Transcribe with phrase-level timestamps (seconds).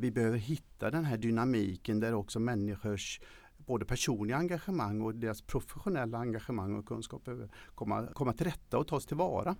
[0.00, 3.20] Vi behöver hitta den här dynamiken där också människors
[3.56, 8.88] både personliga engagemang och deras professionella engagemang och kunskap behöver komma, komma till rätta och
[8.88, 9.56] tas tillvara.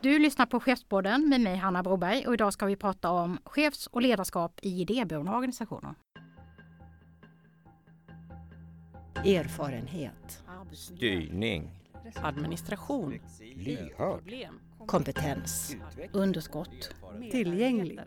[0.00, 3.86] Du lyssnar på Chefspodden med mig Hanna Broberg och idag ska vi prata om chefs
[3.86, 5.94] och ledarskap i idéburna organisationer.
[9.14, 10.44] Erfarenhet.
[10.72, 11.70] Styrning.
[12.14, 13.20] Administration.
[13.56, 14.22] Lyhörd.
[14.86, 15.76] Kompetens.
[16.12, 16.94] Underskott.
[17.30, 18.00] Tillgänglig.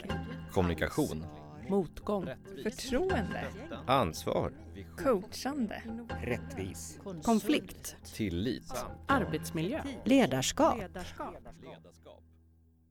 [0.52, 1.26] Kommunikation.
[1.70, 2.30] Motgång.
[2.64, 3.46] Förtroende.
[3.88, 4.52] Ansvar.
[4.98, 5.84] Coachande.
[6.22, 7.00] Rättvis.
[7.24, 7.96] Konflikt.
[8.16, 8.74] Tillit.
[9.08, 9.84] Arbetsmiljö.
[10.06, 10.78] Ledarskap.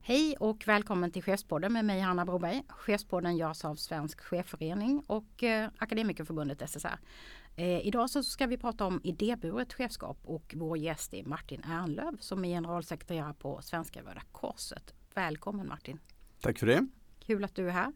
[0.01, 2.63] Hej och välkommen till Chefspodden med mig Hanna Broberg.
[2.67, 6.99] Chefspodden görs av Svensk Chefförening och eh, Akademikerförbundet SSR.
[7.55, 12.17] Eh, idag så ska vi prata om idéburet chefskap och vår gäst är Martin Ernlöv
[12.19, 14.93] som är generalsekreterare på Svenska Röda Korset.
[15.13, 15.99] Välkommen Martin!
[16.41, 16.87] Tack för det!
[17.19, 17.93] Kul att du är här.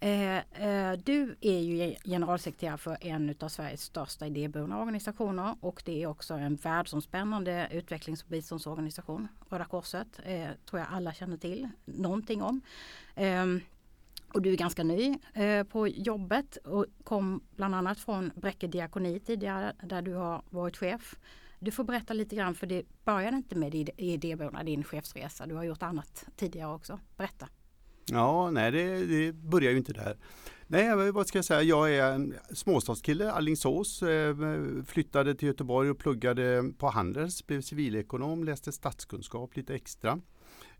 [0.00, 6.02] Eh, eh, du är ju generalsekreterare för en av Sveriges största idéburna organisationer och det
[6.02, 9.28] är också en världsomspännande utvecklings och biståndsorganisation.
[9.48, 12.60] Röda Korset eh, tror jag alla känner till någonting om.
[14.34, 19.20] Och du är ganska ny eh, på jobbet och kom bland annat från Bräcke diakoni
[19.20, 21.16] tidigare där du har varit chef.
[21.58, 25.46] Du får berätta lite grann för det började inte med idéburna, din chefsresa.
[25.46, 27.00] Du har gjort annat tidigare också.
[27.16, 27.48] Berätta!
[28.06, 30.16] Ja, nej det, det börjar ju inte där.
[30.66, 31.62] Nej, vad ska jag säga?
[31.62, 34.02] Jag är en småstadskille, Allingsås.
[34.02, 34.36] Eh,
[34.86, 40.20] flyttade till Göteborg och pluggade på Handels, blev civilekonom, läste statskunskap lite extra.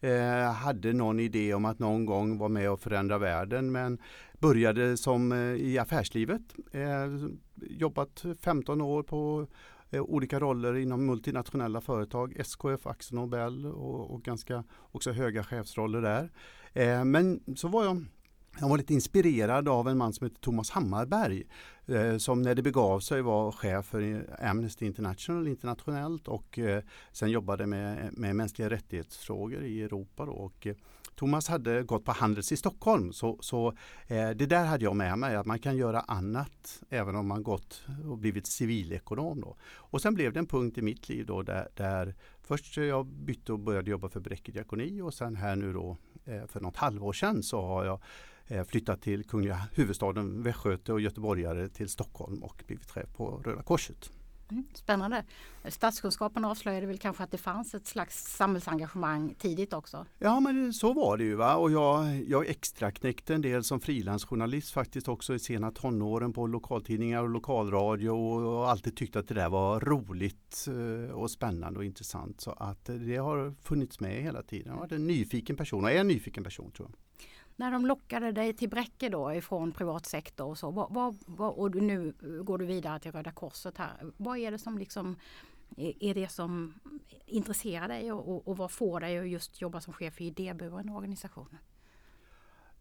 [0.04, 3.98] Eh, hade någon idé om att någon gång vara med och förändra världen men
[4.38, 6.42] började som eh, i affärslivet.
[6.72, 9.46] Eh, jobbat 15 år på
[9.90, 16.00] eh, olika roller inom multinationella företag, SKF, Axel Nobel och, och ganska också höga chefsroller
[16.02, 16.30] där.
[16.72, 18.04] Eh, men så var jag
[18.60, 21.44] han var lite inspirerad av en man som heter Thomas Hammarberg
[21.86, 27.30] eh, som när det begav sig var chef för Amnesty International internationellt och eh, sen
[27.30, 30.26] jobbade med, med mänskliga rättighetsfrågor i Europa.
[30.26, 30.32] Då.
[30.32, 30.74] Och, eh,
[31.14, 33.68] Thomas hade gått på Handels i Stockholm så, så
[34.06, 37.42] eh, det där hade jag med mig att man kan göra annat även om man
[37.42, 39.40] gått och blivit civilekonom.
[39.40, 39.56] Då.
[39.64, 43.52] Och sen blev det en punkt i mitt liv då där, där först jag bytte
[43.52, 47.12] och började jobba för Bräcke diakoni och sen här nu då eh, för något halvår
[47.12, 48.00] sedan så har jag
[48.68, 54.10] flyttat till kungliga huvudstaden Västgöte och göteborgare till Stockholm och blivit chef på Röda Korset.
[54.50, 55.24] Mm, spännande.
[55.68, 60.06] Statskunskapen avslöjade väl kanske att det fanns ett slags samhällsengagemang tidigt också?
[60.18, 61.34] Ja men så var det ju.
[61.34, 61.56] Va?
[61.56, 66.46] Och jag, jag extra knäckte en del som frilansjournalist faktiskt också i sena tonåren på
[66.46, 71.78] lokaltidningar och lokalradio och, och alltid tyckt att det där var roligt eh, och spännande
[71.78, 72.40] och intressant.
[72.40, 74.66] Så att det har funnits med hela tiden.
[74.66, 77.03] Jag har varit en nyfiken person och är en nyfiken person tror jag
[77.56, 81.54] när de lockade dig till Bräcke då ifrån privat sektor och så, vad, vad, vad,
[81.54, 84.12] och nu går du vidare till Röda Korset här.
[84.16, 85.16] Vad är det som liksom
[85.76, 86.74] är det som
[87.26, 90.88] intresserar dig och, och, och vad får dig att just jobba som chef i idéburen
[90.88, 91.56] organisation?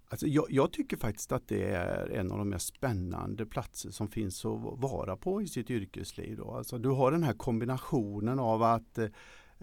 [0.07, 4.07] Alltså jag, jag, tycker faktiskt att det är en av de mest spännande platser som
[4.07, 6.38] finns att vara på i sitt yrkesliv.
[6.38, 6.51] Då.
[6.51, 9.09] Alltså du har den här kombinationen av att Eh,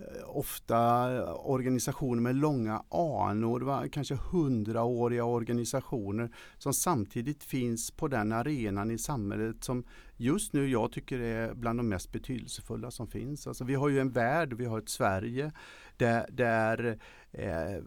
[0.01, 0.77] Eh, ofta
[1.17, 8.99] eh, organisationer med långa anor, kanske hundraåriga organisationer som samtidigt finns på den arenan i
[8.99, 9.85] samhället som
[10.17, 13.47] just nu jag tycker är bland de mest betydelsefulla som finns.
[13.47, 15.53] Alltså vi har ju en värld, vi har ett Sverige
[16.01, 16.99] där, där
[17.33, 17.83] eh,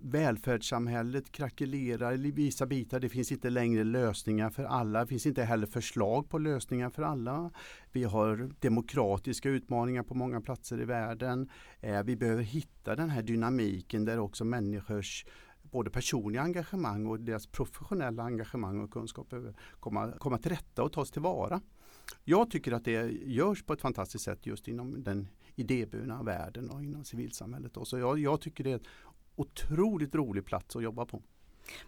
[0.00, 3.00] välfärdssamhället krackelerar i vissa bitar.
[3.00, 5.00] Det finns inte längre lösningar för alla.
[5.00, 7.50] Det finns inte heller förslag på lösningar för alla.
[7.92, 11.50] Vi har demokratiska utmaningar på många platser i världen.
[11.80, 15.26] Eh, vi behöver hitta den här dynamiken där också människors
[15.62, 20.92] både personliga engagemang och deras professionella engagemang och kunskap behöver komma, komma till rätta och
[20.92, 21.60] tas tillvara.
[22.24, 26.84] Jag tycker att det görs på ett fantastiskt sätt just inom den idéburna världen och
[26.84, 27.76] inom civilsamhället.
[27.82, 28.84] Så jag, jag tycker det är en
[29.36, 31.22] otroligt rolig plats att jobba på.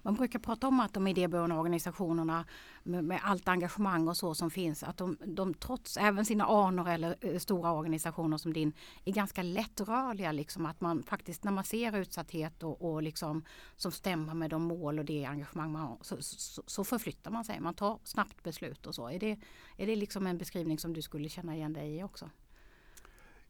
[0.02, 2.44] Man brukar prata om att de idéburna organisationerna
[2.82, 6.88] med, med, allt engagemang och så som finns, att de, de trots även sina anor
[6.88, 8.72] eller eh, stora organisationer som din
[9.04, 10.32] är ganska lättrörliga.
[10.32, 13.44] Liksom, att man faktiskt när man ser utsatthet och, och liksom,
[13.76, 17.44] som stämmer med de mål och det engagemang man har så, så, så, förflyttar man
[17.44, 17.60] sig.
[17.60, 19.08] Man tar snabbt beslut och så.
[19.08, 19.38] Är det,
[19.76, 22.30] är det liksom en beskrivning som du skulle känna igen dig i också?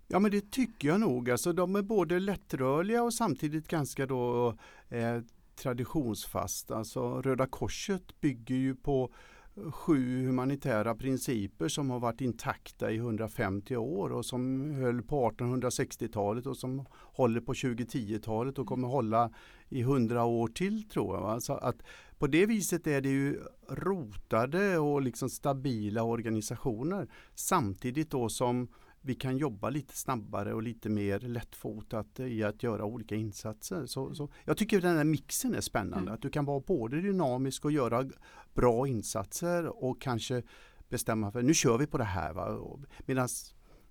[0.08, 1.30] Ja men det tycker jag nog.
[1.30, 4.48] Alltså, de är både lättrörliga och samtidigt ganska då,
[4.88, 5.20] eh,
[5.56, 6.70] traditionsfast.
[6.70, 9.10] Alltså Röda Korset bygger ju på
[9.56, 15.30] eh, sju humanitära principer som har varit intakta i 150 år och som höll på
[15.30, 19.30] 1860-talet och som håller på 2010-talet och kommer hålla
[19.68, 21.24] i 100 år till tror jag.
[21.24, 21.82] Alltså att
[22.18, 28.68] på det viset är det ju rotade och liksom stabila organisationer samtidigt då som
[29.06, 33.86] vi kan jobba lite snabbare och lite mer lättfotat i att göra olika insatser.
[33.86, 35.98] Så, så jag tycker den här mixen är spännande.
[35.98, 36.14] Mm.
[36.14, 38.10] Att du kan vara både dynamisk och göra
[38.54, 40.42] bra insatser och kanske
[40.88, 42.58] bestämma för nu kör vi på det här.
[43.06, 43.28] Medan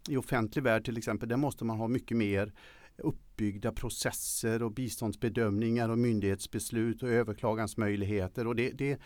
[0.09, 2.53] i offentlig värld till exempel, där måste man ha mycket mer
[2.97, 8.47] uppbyggda processer och biståndsbedömningar och myndighetsbeslut och överklagansmöjligheter.
[8.47, 8.99] Och det, det,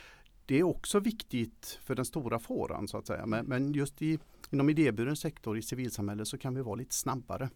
[0.46, 3.26] det är också viktigt för den stora fåran så att säga.
[3.26, 4.20] Men, men just i,
[4.50, 7.50] inom idéburen sektor i civilsamhället så kan vi vara lite snabbare.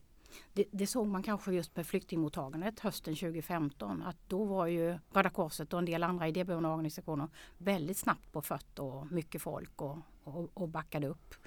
[0.53, 5.29] Det, det såg man kanske just med flyktingmottagandet hösten 2015 att då var ju Röda
[5.29, 7.27] Korset och en del andra idéburna organisationer
[7.57, 11.37] väldigt snabbt på fötter och mycket folk och, och, och backade upp på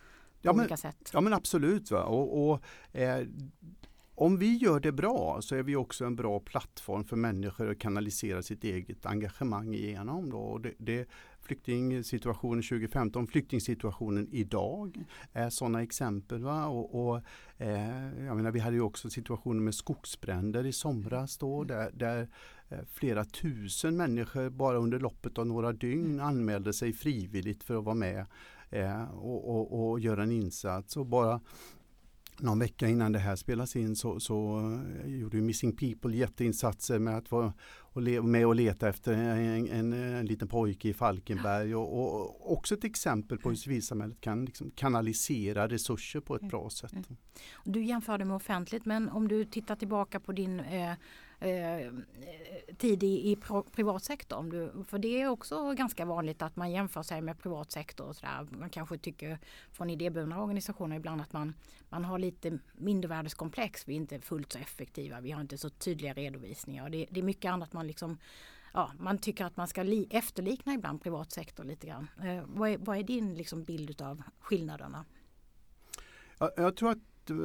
[0.43, 1.11] Ja, men- olika sätt.
[1.13, 1.91] Ja men absolut.
[1.91, 2.03] Va?
[2.05, 2.61] Och, och,
[2.97, 3.27] eh,
[4.17, 7.79] om vi gör det bra så är vi också en bra plattform för människor att
[7.79, 10.31] kanalisera sitt eget engagemang igenom.
[10.31, 10.39] Då.
[10.39, 11.09] Och det, det,
[11.45, 16.43] flyktingsituationen 2015, flyktingsituationen idag är sådana exempel.
[16.43, 16.67] Va?
[16.67, 17.21] Och, och,
[17.59, 22.29] eh, jag menar, vi hade ju också situationen med skogsbränder i somras då, där, där
[22.69, 27.85] eh, flera tusen människor bara under loppet av några dygn anmälde sig frivilligt för att
[27.85, 28.27] vara med
[28.71, 30.97] eh, och, och, och göra en insats.
[30.97, 31.41] Och bara
[32.39, 34.61] någon vecka innan det här spelas in så, så
[35.05, 37.53] eh, gjorde Missing People jätteinsatser med att vara
[37.95, 41.75] och le, med och leta efter en, en, en liten pojke i Falkenberg.
[41.75, 46.71] Och, och också ett exempel på hur civilsamhället kan liksom kanalisera resurser på ett bra
[46.71, 46.93] sätt.
[47.65, 50.93] Du jämförde med offentligt men om du tittar tillbaka på din eh,
[51.41, 51.93] eh,
[52.77, 54.37] tid i, i pro, privat sektor.
[54.37, 58.09] Om du, för det är också ganska vanligt att man jämför sig med privat sektor.
[58.09, 58.47] Och så där.
[58.59, 59.39] Man kanske tycker
[59.73, 61.55] från idéburna organisationer ibland att man,
[61.89, 63.89] man har lite mindervärdeskomplex.
[63.89, 65.21] Vi är inte fullt så effektiva.
[65.21, 66.89] Vi har inte så tydliga redovisningar.
[66.91, 68.19] Det, det är mycket annat man liksom
[68.77, 72.09] Ja, man tycker att man ska li, efterlikna ibland privat sektor lite grann.
[72.23, 75.05] Eh, vad, är, vad är din liksom bild av skillnaderna?
[76.39, 76.99] Jag, jag tror att
[77.31, 77.37] Eh,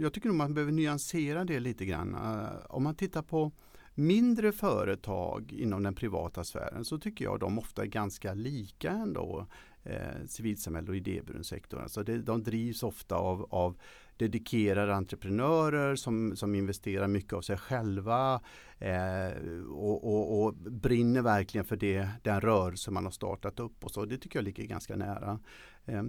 [0.00, 2.14] jag tycker nog man behöver nyansera det lite grann.
[2.14, 3.52] Eh, om man tittar på
[3.94, 9.46] mindre företag inom den privata sfären så tycker jag de ofta är ganska lika ändå
[9.82, 11.82] eh, civilsamhälle och idéburen sektor.
[11.82, 13.76] Alltså det, de drivs ofta av, av
[14.16, 18.40] dedikerade entreprenörer som, som investerar mycket av sig själva
[18.78, 19.30] eh,
[19.68, 23.84] och, och, och brinner verkligen för det, den rörelse man har startat upp.
[23.84, 24.04] Och så.
[24.04, 25.38] Det tycker jag ligger ganska nära
[25.84, 26.02] eh,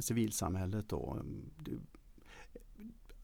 [0.00, 0.88] civilsamhället.
[0.88, 1.18] Då.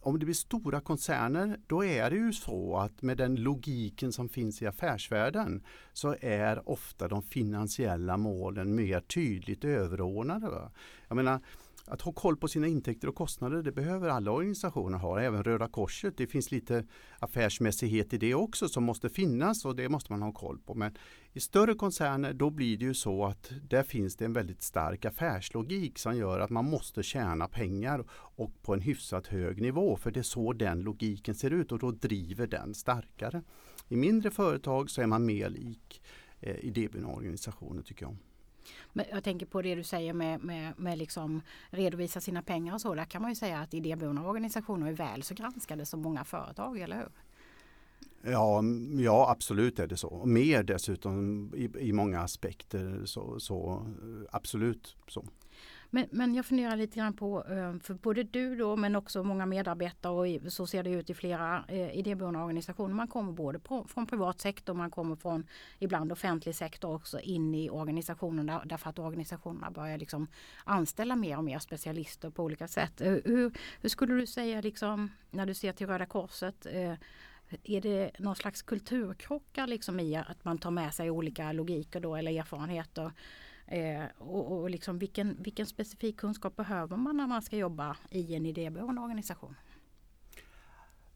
[0.05, 4.29] Om det blir stora koncerner då är det ju så att med den logiken som
[4.29, 5.63] finns i affärsvärlden
[5.93, 10.49] så är ofta de finansiella målen mer tydligt överordnade.
[10.49, 10.71] Va?
[11.09, 11.41] Jag menar,
[11.85, 15.69] att ha koll på sina intäkter och kostnader det behöver alla organisationer ha, även Röda
[15.69, 16.17] Korset.
[16.17, 16.85] Det finns lite
[17.19, 20.75] affärsmässighet i det också som måste finnas och det måste man ha koll på.
[20.75, 20.97] Men
[21.33, 25.05] i större koncerner då blir det ju så att där finns det en väldigt stark
[25.05, 30.11] affärslogik som gör att man måste tjäna pengar och på en hyfsat hög nivå för
[30.11, 33.43] det är så den logiken ser ut och då driver den starkare.
[33.89, 36.03] I mindre företag så är man mer lik
[36.41, 38.17] eh, idéburna organisationer tycker jag.
[38.93, 42.81] Men jag tänker på det du säger med, med, med liksom redovisa sina pengar och
[42.81, 42.95] så.
[42.95, 46.79] Där kan man ju säga att idéburna organisationer är väl så granskade som många företag,
[46.79, 47.09] eller hur?
[48.33, 48.63] Ja,
[48.99, 50.23] ja absolut är det så.
[50.27, 53.03] Mer dessutom i, i många aspekter.
[53.05, 55.25] Så, så eh, absolut så.
[55.95, 59.47] Men, men jag funderar lite grann på, eh, för både du då men också många
[59.47, 62.95] medarbetare och så ser det ut i flera eh, idéburna organisationer.
[62.95, 65.47] Man kommer både på, från privat sektor, man kommer från
[65.79, 70.27] ibland offentlig sektor också in i organisationerna därför att organisationerna börjar liksom
[70.65, 73.01] anställa mer och mer specialister på olika sätt.
[73.01, 76.67] Eh, hur, hur skulle du säga liksom, när du ser till Röda Korset
[77.63, 82.17] är det någon slags kulturkrockar liksom i att man tar med sig olika logiker då
[82.17, 83.13] eller erfarenheter?
[83.67, 88.35] Eh, och och liksom vilken, vilken specifik kunskap behöver man när man ska jobba i
[88.35, 89.55] en idéburen organisation?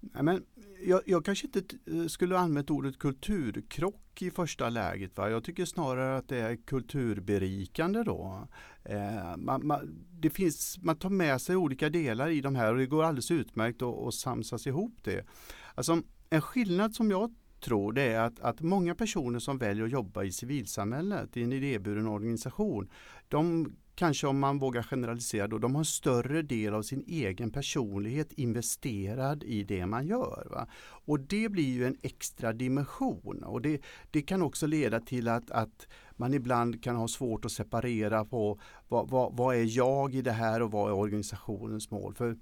[0.01, 0.45] Nej, men
[0.85, 5.17] jag, jag kanske inte eh, skulle använt ordet kulturkrock i första läget.
[5.17, 5.31] Va?
[5.31, 8.49] Jag tycker snarare att det är kulturberikande då.
[8.85, 12.79] Eh, man, man, det finns, man tar med sig olika delar i de här och
[12.79, 15.27] det går alldeles utmärkt att, att samsas ihop det.
[15.75, 17.35] Alltså, en skillnad som jag
[17.67, 21.53] tror det är att, att många personer som väljer att jobba i civilsamhället i en
[21.53, 22.89] idéburen organisation
[23.29, 27.51] de kanske om man vågar generalisera då, de har en större del av sin egen
[27.51, 30.49] personlighet investerad i det man gör.
[30.51, 30.69] Va?
[31.07, 33.81] Och det blir ju en extra dimension och det,
[34.11, 38.61] det kan också leda till att, att man ibland kan ha svårt att separera på
[38.89, 42.15] vad, vad, vad är jag i det här och vad är organisationens mål.
[42.15, 42.37] För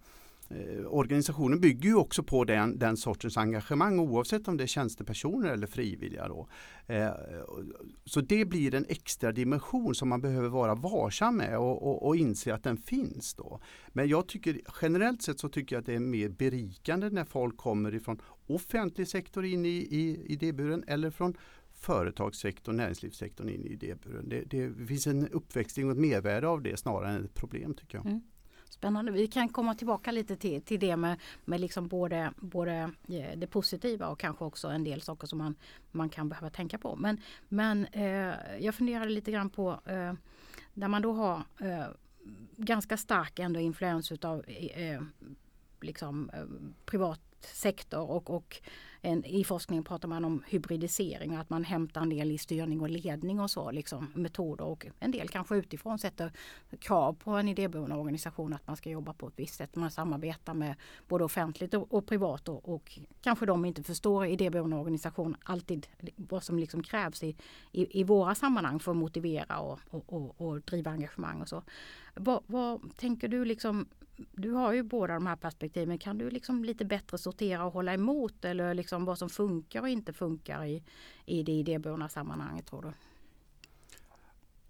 [0.48, 5.48] eh, Organisationen bygger ju också på den, den sortens engagemang oavsett om det är tjänstepersoner
[5.48, 6.28] eller frivilliga.
[6.28, 6.48] Då.
[6.86, 7.10] Eh,
[8.04, 12.16] så det blir en extra dimension som man behöver vara varsam med och, och, och
[12.16, 13.34] inse att den finns.
[13.34, 13.60] Då.
[13.88, 17.56] Men jag tycker generellt sett så tycker jag att det är mer berikande när folk
[17.56, 21.36] kommer ifrån offentlig sektor in i, i idéburen eller från
[21.74, 24.28] företagssektorn, näringslivssektorn in i idéburen.
[24.28, 27.98] Det, det finns en uppväxling och ett mervärde av det snarare än ett problem tycker
[27.98, 28.06] jag.
[28.06, 28.20] Mm.
[28.74, 29.12] Spännande.
[29.12, 33.46] Vi kan komma tillbaka lite till, till det med, med liksom både, både eh, det
[33.46, 35.54] positiva och kanske också en del saker som man,
[35.90, 36.96] man kan behöva tänka på.
[36.96, 40.12] Men, men eh, jag funderade lite grann på eh,
[40.74, 41.86] där man då har eh,
[42.56, 45.02] ganska stark ändå influens utav eh, eh
[45.80, 46.44] liksom, eh,
[46.84, 47.20] privat
[47.52, 48.60] sektor och, och
[49.04, 52.80] en, i forskningen pratar man om hybridisering och att man hämtar en del i styrning
[52.80, 56.32] och ledning och så, liksom metoder och en del kanske utifrån sätter
[56.78, 59.76] krav på en idéburen organisation att man ska jobba på ett visst sätt.
[59.76, 60.74] Man samarbetar med
[61.08, 65.86] både offentligt och, och privat och, och, kanske de inte förstår idéburen organisation alltid
[66.16, 67.36] vad som liksom krävs i,
[67.72, 71.62] i, i våra sammanhang för att motivera och, och, och driva engagemang och så.
[72.14, 75.98] Vad, vad tänker du liksom du har ju båda de här perspektiven.
[75.98, 79.88] Kan du liksom lite bättre sortera och hålla emot eller liksom vad som funkar och
[79.88, 80.82] inte funkar i,
[81.26, 82.92] i det idéburna sammanhanget tror du?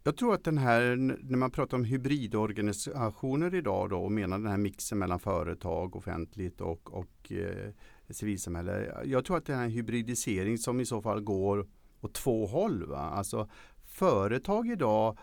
[0.07, 4.47] Jag tror att den här, när man pratar om hybridorganisationer idag då och menar den
[4.47, 7.71] här mixen mellan företag, offentligt och, och eh,
[8.11, 9.03] civilsamhälle.
[9.05, 11.67] Jag tror att det är en hybridisering som i så fall går
[12.01, 12.87] åt två håll.
[12.87, 12.99] Va?
[12.99, 13.49] Alltså
[13.85, 15.19] företag idag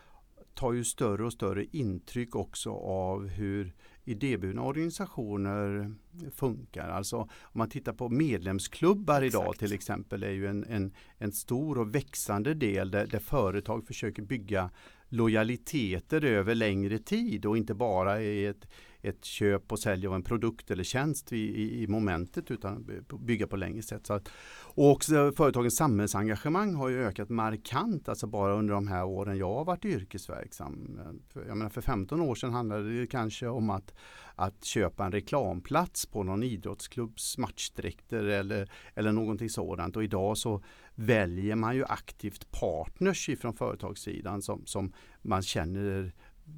[0.53, 3.73] tar ju större och större intryck också av hur
[4.05, 5.91] idéburna organisationer
[6.35, 6.89] funkar.
[6.89, 9.43] Alltså om man tittar på medlemsklubbar Exakt.
[9.43, 13.87] idag till exempel är ju en, en, en stor och växande del där, där företag
[13.87, 14.69] försöker bygga
[15.09, 18.67] lojaliteter över längre tid och inte bara i ett,
[19.01, 22.89] ett köp och sälj av en produkt eller tjänst i, i, i momentet utan
[23.19, 24.07] bygga på längre sätt.
[24.07, 24.29] Så att,
[24.75, 29.53] och också företagens samhällsengagemang har ju ökat markant, alltså bara under de här åren jag
[29.53, 30.99] har varit yrkesverksam.
[31.47, 33.93] Jag menar för 15 år sedan handlade det kanske om att,
[34.35, 40.63] att köpa en reklamplats på någon idrottsklubbs matchdräkter eller, eller någonting sådant och idag så
[40.95, 46.11] väljer man ju aktivt partners ifrån företagssidan som, som man känner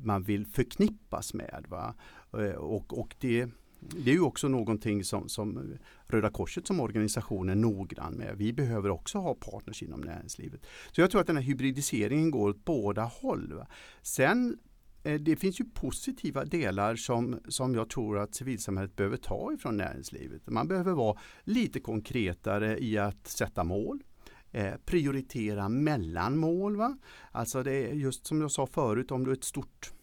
[0.03, 1.65] man vill förknippas med.
[1.70, 1.93] Va?
[2.34, 3.50] Eh, och, och det,
[3.90, 8.38] det är ju också någonting som, som Röda Korset som organisation är noggrann med.
[8.38, 10.66] Vi behöver också ha partners inom näringslivet.
[10.92, 13.54] Så jag tror att den här hybridiseringen går åt båda håll.
[13.54, 13.68] Va?
[14.02, 14.58] Sen
[15.04, 19.78] eh, det finns ju positiva delar som, som jag tror att civilsamhället behöver ta ifrån
[19.78, 20.50] näringslivet.
[20.50, 24.04] Man behöver vara lite konkretare i att sätta mål.
[24.52, 26.75] Eh, prioritera mellan mål.
[26.75, 26.98] Va?
[27.32, 29.94] Alltså det är just som jag sa förut, om du är ett stort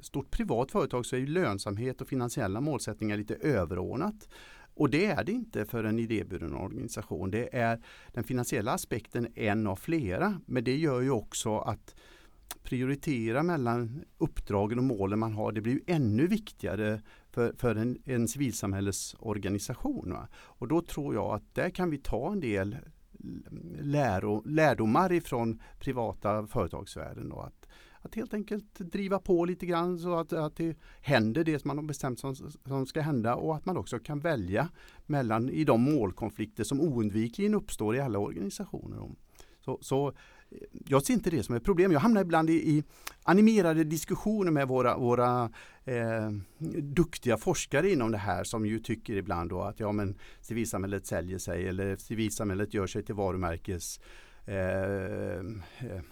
[0.00, 4.28] stort privat företag så är ju lönsamhet och finansiella målsättningar lite överordnat.
[4.74, 7.30] Och det är det inte för en idéburen organisation.
[7.30, 10.40] Det är den finansiella aspekten en av flera.
[10.46, 11.94] Men det gör ju också att
[12.62, 17.98] prioritera mellan uppdragen och målen man har, det blir ju ännu viktigare för, för en,
[18.04, 20.12] en civilsamhällesorganisation.
[20.12, 20.28] Va?
[20.34, 22.76] Och då tror jag att där kan vi ta en del
[23.80, 27.28] läro, lärdomar ifrån privata företagsvärlden.
[27.28, 27.65] Då, att
[28.06, 31.78] att helt enkelt driva på lite grann så att, att det händer det som man
[31.78, 32.36] har bestämt som,
[32.66, 34.68] som ska hända och att man också kan välja
[35.06, 39.10] mellan i de målkonflikter som oundvikligen uppstår i alla organisationer.
[39.60, 40.12] Så, så eh,
[40.86, 41.92] jag ser inte det som ett problem.
[41.92, 42.84] Jag hamnar ibland i, i
[43.22, 45.50] animerade diskussioner med våra, våra
[45.84, 46.30] eh,
[46.82, 51.38] duktiga forskare inom det här som ju tycker ibland då att ja, men civilsamhället säljer
[51.38, 54.00] sig eller civilsamhället gör sig till varumärkes
[54.44, 55.36] eh,
[55.90, 56.02] eh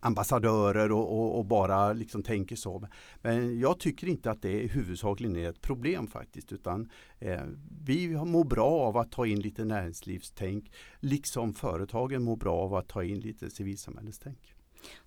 [0.00, 2.88] ambassadörer och, och, och, bara liksom tänker så.
[3.22, 7.40] Men jag tycker inte att det huvudsakligen är ett problem faktiskt utan eh,
[7.84, 12.88] vi mår bra av att ta in lite näringslivstänk liksom företagen mår bra av att
[12.88, 14.54] ta in lite civilsamhällestänk.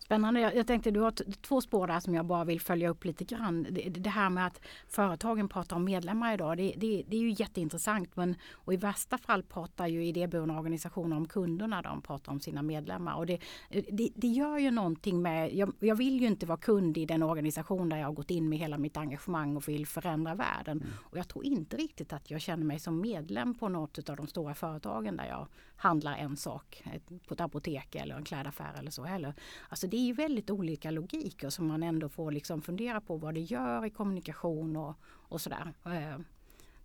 [0.09, 0.39] Spännande.
[0.39, 3.23] Jag, jag tänkte du har två spår där som jag bara vill följa upp lite
[3.23, 3.67] grann.
[3.69, 6.57] Det, det här med att företagen pratar om medlemmar idag.
[6.57, 8.15] Det, det, det, är ju jätteintressant.
[8.15, 11.81] Men, och i värsta fall pratar ju idéburna organisationer om kunderna.
[11.81, 13.15] De pratar om sina medlemmar.
[13.15, 13.39] Och det,
[13.69, 15.55] det, det gör ju någonting med...
[15.55, 18.49] Jag, jag, vill ju inte vara kund i den organisation där jag har gått in
[18.49, 20.77] med hela mitt engagemang och vill förändra världen.
[20.77, 20.93] Mm.
[20.99, 24.27] Och jag tror inte riktigt att jag känner mig som medlem på något av de
[24.27, 26.83] stora företagen där jag handlar en sak
[27.27, 29.33] på ett apotek eller en klädaffär eller så heller.
[29.69, 33.33] Alltså det är ju väldigt olika logiker som man ändå får liksom fundera på vad
[33.33, 35.73] det gör i kommunikation och, och sådär.
[35.85, 36.19] Eh,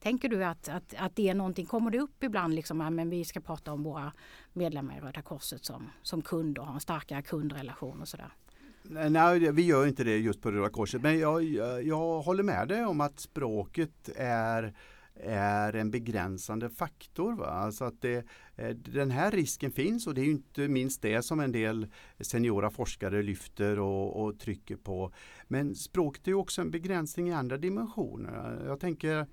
[0.00, 3.10] tänker du att, att, att det är någonting, kommer det upp ibland liksom, ja, men
[3.10, 4.12] vi ska prata om våra
[4.52, 6.22] medlemmar i Röda Korset som, som
[6.58, 8.32] och ha en starkare kundrelation och sådär?
[8.82, 11.02] Nej, vi gör inte det just på Röda Korset.
[11.02, 14.74] Men jag, jag, jag håller med dig om att språket är
[15.20, 17.32] är en begränsande faktor.
[17.32, 17.46] Va?
[17.46, 18.24] Alltså att det,
[18.56, 21.86] eh, den här risken finns och det är inte minst det som en del
[22.20, 25.12] seniora forskare lyfter och, och trycker på.
[25.48, 28.64] Men språket är också en begränsning i andra dimensioner.
[28.66, 29.26] Jag tänker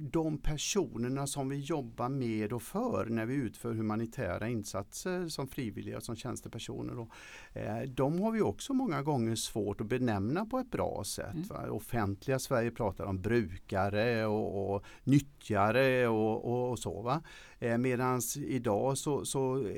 [0.00, 6.00] de personerna som vi jobbar med och för när vi utför humanitära insatser som frivilliga,
[6.00, 6.98] som tjänstepersoner.
[6.98, 7.08] Och,
[7.52, 11.50] eh, de har vi också många gånger svårt att benämna på ett bra sätt.
[11.50, 11.72] Mm.
[11.72, 17.02] Offentliga Sverige pratar om brukare och, och nyttjare och, och, och så.
[17.02, 17.22] Va?
[17.58, 19.70] Eh, Medan idag så, så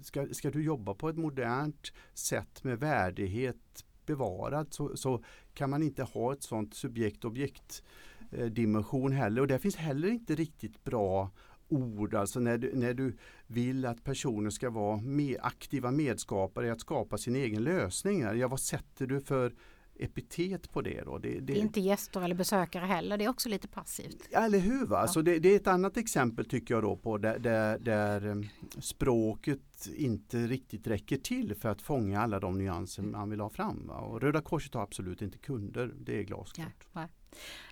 [0.00, 5.82] ska, ska du jobba på ett modernt sätt med värdighet bevarad så, så kan man
[5.82, 8.11] inte ha ett sånt subjekt-objekt Eh,
[8.50, 11.30] dimension heller och det finns heller inte riktigt bra
[11.72, 16.70] ord, alltså när du, när du vill att personer ska vara med, aktiva medskapare i
[16.70, 18.20] att skapa sin egen lösning.
[18.20, 19.54] Ja, vad sätter du för
[19.94, 21.18] epitet på det då?
[21.18, 24.28] Det, det, inte gäster eller besökare heller, det är också lite passivt.
[24.30, 24.86] Eller hur?
[24.86, 25.00] Va?
[25.00, 25.08] Ja.
[25.08, 28.36] Så det, det, är ett annat exempel tycker jag då på där, där, där, eh,
[28.80, 33.86] språket inte riktigt räcker till för att fånga alla de nyanser man vill ha fram.
[33.86, 33.94] Va?
[33.94, 36.86] Och Röda Korset har absolut inte kunder, det är glasklart.
[36.92, 37.08] Ja,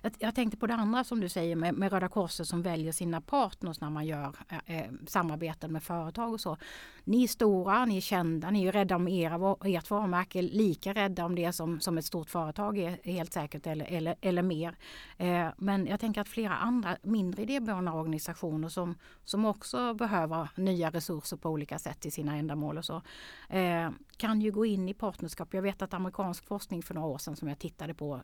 [0.01, 2.91] jag, jag, tänkte på det andra som du säger med, med Röda Korset som väljer
[2.91, 6.57] sina partners när man gör eh, eh, samarbeten med företag och så.
[7.03, 11.25] Ni är stora, ni är kända, ni är rädda om era, ert varumärke, lika rädda
[11.25, 14.75] om det som, som ett stort företag är helt säkert eller, eller, eller mer.
[15.17, 20.89] Eh, men jag tänker att flera andra mindre idéburna organisationer som, som också behöver nya
[20.89, 23.01] resurser på olika sätt till sina ändamål och så
[23.49, 25.53] eh, kan ju gå in i partnerskap.
[25.53, 28.21] Jag vet att amerikansk forskning för några år sedan som jag tittade på eh,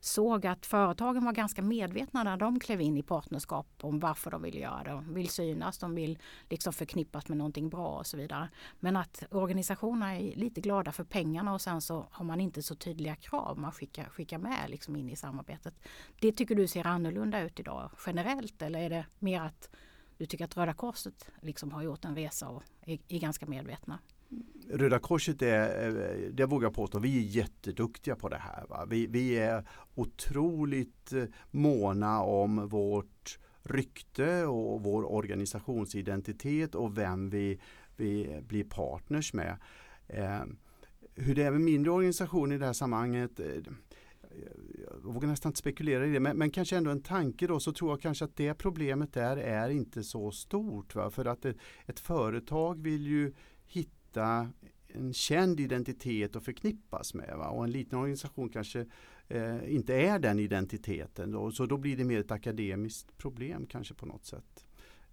[0.00, 4.42] såg att företagen var ganska medvetna när de klev in i partnerskap om varför de
[4.42, 4.90] vill göra det.
[4.90, 6.18] De vill synas, de vill
[6.50, 8.48] liksom förknippas med någonting bra och så vidare.
[8.80, 12.74] Men att organisationerna är lite glada för pengarna och sen så har man inte så
[12.74, 15.74] tydliga krav man skickar, skickar med liksom in i samarbetet.
[16.20, 19.70] Det tycker du ser annorlunda ut idag generellt eller är det mer att
[20.18, 23.98] du tycker att Röda Korset liksom har gjort en resa och är, är ganska medvetna?
[24.70, 28.66] Röda Korset är, eh, det vågar jag påstå, vi är jätteduktiga på det här.
[28.68, 28.86] Va?
[28.90, 37.60] Vi, vi är otroligt eh, måna om vårt rykte och vår organisationsidentitet och vem vi,
[37.96, 39.56] vi blir partners med.
[40.08, 40.42] Eh,
[41.14, 43.46] hur det är med mindre organisationer i det här sammanhanget eh,
[45.02, 47.72] jag vågar nästan inte spekulera i det, men, men, kanske ändå en tanke då så
[47.72, 50.94] tror jag kanske att det problemet där är inte så stort.
[50.94, 51.10] Va?
[51.10, 53.32] För att ett, ett företag vill ju
[53.66, 54.50] hitta
[54.86, 57.36] en känd identitet att förknippas med.
[57.36, 57.48] Va?
[57.48, 58.86] Och en liten organisation kanske
[59.28, 61.30] eh, inte är den identiteten.
[61.30, 64.63] Då, så då blir det mer ett akademiskt problem kanske på något sätt.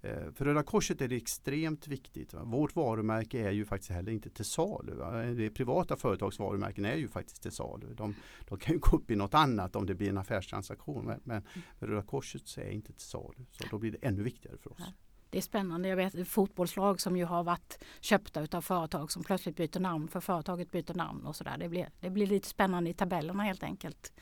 [0.01, 2.33] Eh, för Röda Korset är det extremt viktigt.
[2.33, 2.43] Va?
[2.43, 4.95] Vårt varumärke är ju faktiskt heller inte till salu.
[4.95, 5.11] Va?
[5.11, 7.93] Det privata företags varumärken är ju faktiskt till salu.
[7.93, 8.15] De,
[8.49, 11.05] de, kan ju gå upp i något annat om det blir en affärstransaktion.
[11.05, 11.43] Men, men
[11.79, 13.45] Röda Korset är inte till salu.
[13.51, 14.81] Så då blir det ännu viktigare för oss.
[15.29, 15.89] Det är spännande.
[15.89, 20.19] Jag vet fotbollslag som ju har varit köpta av företag som plötsligt byter namn för
[20.19, 21.57] företaget byter namn och sådär.
[21.57, 24.13] Det blir, det blir lite spännande i tabellerna helt enkelt.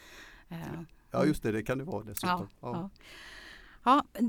[0.49, 0.57] Eh,
[1.11, 2.29] ja just det, det kan det vara dessutom.
[2.29, 2.73] Ja, ja.
[2.73, 2.89] Ja,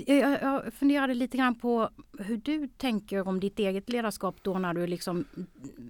[0.06, 4.74] jag, jag funderade lite grann på hur du tänker om ditt eget ledarskap då när
[4.74, 5.24] du liksom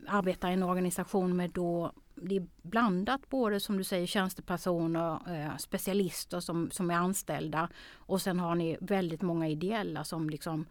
[0.06, 5.56] arbetar i en organisation med då det är blandat både som du säger tjänstepersoner, eh,
[5.56, 10.66] specialister som, som är anställda och sen har ni väldigt många ideella som liksom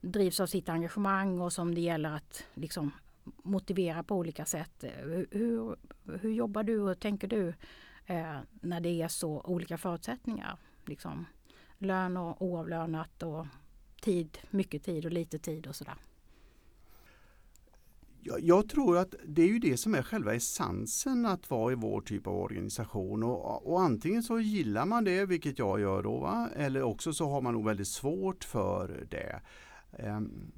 [0.00, 2.90] drivs av sitt engagemang och som det gäller att liksom
[3.42, 4.84] motivera på olika sätt.
[4.84, 4.90] Eh,
[5.30, 5.76] hur,
[6.20, 7.48] hur jobbar du och tänker du
[8.06, 10.56] eh, när det är så olika förutsättningar?
[10.84, 11.26] Liksom
[11.82, 13.46] lön och oavlönat och
[14.00, 15.94] tid, mycket tid och lite tid och sådär.
[18.24, 21.74] Jag, jag, tror att det är ju det som är själva essensen att vara i
[21.74, 26.18] vår typ av organisation och, och antingen så gillar man det, vilket jag gör då,
[26.18, 26.48] va?
[26.56, 29.40] eller också så har man nog väldigt svårt för det.
[29.98, 30.52] Um,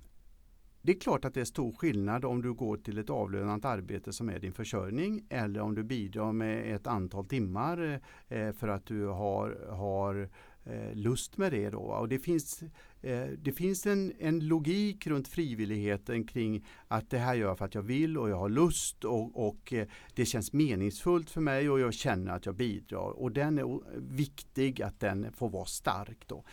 [0.83, 4.13] det är klart att det är stor skillnad om du går till ett avlönat arbete
[4.13, 8.87] som är din försörjning eller om du bidrar med ett antal timmar eh, för att
[8.87, 10.29] du har, har
[10.67, 11.71] Eh, lust med det.
[11.71, 11.79] Då.
[11.79, 12.63] Och det finns,
[13.03, 17.65] eh, det finns en, en logik runt frivilligheten kring att det här gör jag för
[17.65, 21.71] att jag vill och jag har lust och, och eh, det känns meningsfullt för mig
[21.71, 23.11] och jag känner att jag bidrar.
[23.11, 26.25] Och den är viktig att den får vara stark.
[26.27, 26.45] Då.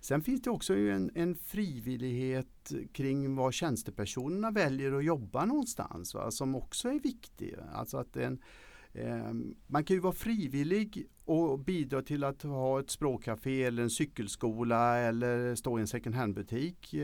[0.00, 6.30] Sen finns det också en, en frivillighet kring var tjänstepersonerna väljer att jobba någonstans va,
[6.30, 7.54] som också är viktig.
[7.72, 8.42] Alltså att en,
[8.94, 13.90] Ehm, man kan ju vara frivillig och bidra till att ha ett språkcafé eller en
[13.90, 16.94] cykelskola eller stå i en second hand-butik.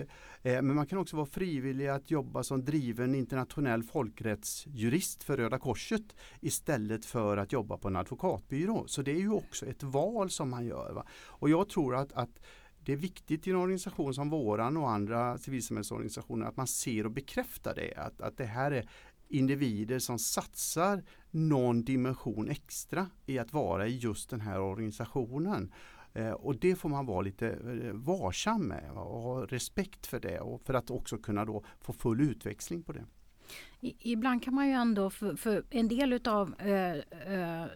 [0.42, 5.58] Ehm, men man kan också vara frivillig att jobba som driven internationell folkrättsjurist för Röda
[5.58, 8.84] Korset istället för att jobba på en advokatbyrå.
[8.86, 10.92] Så det är ju också ett val som man gör.
[10.92, 11.06] Va?
[11.26, 12.38] Och jag tror att, att
[12.86, 17.10] det är viktigt i en organisation som våran och andra civilsamhällsorganisationer att man ser och
[17.12, 17.94] bekräftar det.
[17.94, 18.88] Att, att det här är
[19.28, 25.72] individer som satsar någon dimension extra i att vara i just den här organisationen.
[26.12, 30.40] Eh, och det får man vara lite eh, varsam med och ha respekt för det
[30.40, 33.04] och för att också kunna då få full utväxling på det.
[33.80, 37.66] Ibland kan man ju ändå, för, för en del utav eh, eh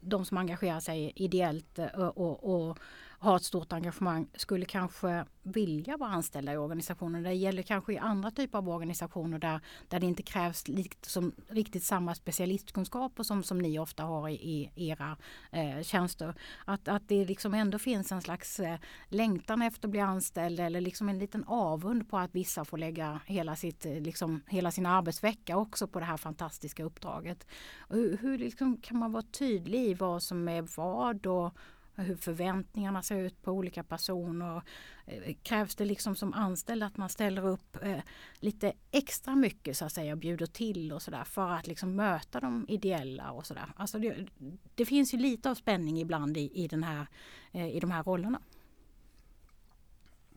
[0.00, 2.78] de som engagerar sig ideellt och, och, och
[3.22, 7.22] har ett stort engagemang skulle kanske vilja vara anställda i organisationer.
[7.22, 11.84] Det gäller kanske i andra typer av organisationer där, där det inte krävs liksom, riktigt
[11.84, 15.16] samma specialistkunskaper som, som ni ofta har i, i era
[15.50, 16.34] eh, tjänster.
[16.64, 18.78] Att, att det liksom ändå finns en slags eh,
[19.08, 23.20] längtan efter att bli anställd eller liksom en liten avund på att vissa får lägga
[23.26, 27.46] hela, sitt, eh, liksom, hela sin arbetsvecka också på det här fantastiska uppdraget.
[27.88, 31.54] hur hur liksom kan man vara tydlig i vad som är vad och
[32.00, 34.62] hur förväntningarna ser ut på olika personer.
[35.06, 38.00] Eh, krävs det liksom som anställd att man ställer upp eh,
[38.34, 42.40] lite extra mycket så att säga och bjuder till och sådär för att liksom möta
[42.40, 43.72] de ideella och sådär.
[43.76, 44.26] Alltså det,
[44.74, 47.06] det, finns ju lite av spänning ibland i, i, den här,
[47.52, 48.40] eh, i de här rollerna.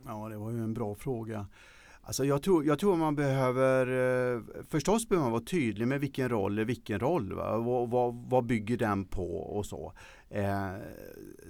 [0.06, 1.47] Ja, det var ju en bra fråga.
[2.06, 3.88] Alltså jag, tror, jag tror man behöver,
[4.36, 7.34] eh, förstås behöver man vara tydlig med vilken roll är vilken roll.
[7.34, 7.58] Va?
[7.58, 9.94] Vad, vad, vad bygger den på och så.
[10.30, 10.72] Eh,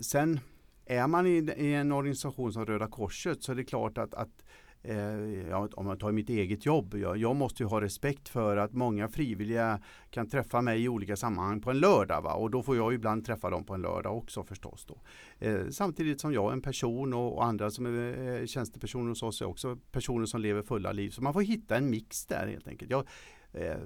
[0.01, 0.39] sen
[0.85, 4.43] är man i, i, en organisation som Röda Korset så är det klart att, att
[4.85, 8.57] Eh, ja, om jag tar mitt eget jobb, jag, jag, måste ju ha respekt för
[8.57, 12.33] att många frivilliga kan träffa mig i olika sammanhang på en lördag va?
[12.33, 14.85] och då får jag ibland träffa dem på en lördag också förstås.
[14.85, 15.01] Då.
[15.39, 19.23] Eh, samtidigt som jag är en person och, och andra som är eh, tjänstepersoner hos
[19.23, 21.09] oss är också personer som lever fulla liv.
[21.09, 22.91] Så man får hitta en mix där helt enkelt.
[22.91, 23.07] Jag,
[23.51, 23.77] eh,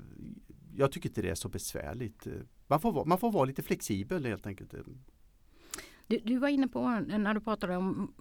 [0.75, 2.27] jag tycker inte det är så besvärligt.
[2.67, 4.73] Man får, man får vara lite flexibel helt enkelt.
[6.07, 8.13] Du, du, var inne på när du pratade om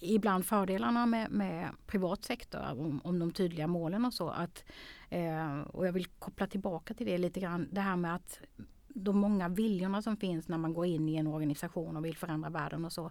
[0.00, 4.28] ibland fördelarna med, med privat sektor, om, om, de tydliga målen och så.
[4.28, 4.64] Att,
[5.10, 7.68] eh, och jag vill koppla tillbaka till det lite grann.
[7.72, 8.40] Det här med att
[8.88, 12.50] de många viljorna som finns när man går in i en organisation och vill förändra
[12.50, 13.10] världen och så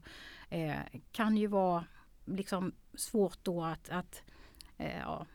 [0.49, 0.75] eh,
[1.11, 1.85] kan ju vara
[2.25, 4.23] liksom svårt då att, att
[4.77, 5.25] eh, ja,